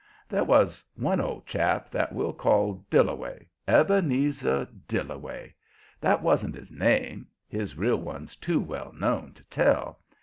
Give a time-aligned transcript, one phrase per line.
[0.27, 5.53] There was one old chap that we'll call Dillaway Ebenezer Dillaway.
[5.99, 9.99] That wan't his name; his real one's too well known to tell.